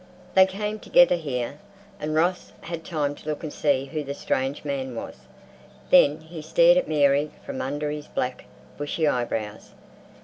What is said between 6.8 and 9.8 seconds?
Mary from under his black, bushy eyebrows.